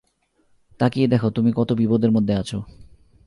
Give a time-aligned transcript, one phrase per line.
[0.79, 2.59] তাকিয়ে দেখো তুমি কতো বিপদের মধ্যে আছো।